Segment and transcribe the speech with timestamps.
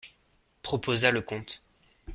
[0.63, 1.63] Proposa le comte.